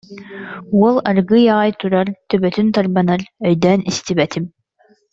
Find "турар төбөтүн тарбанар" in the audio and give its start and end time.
1.79-3.21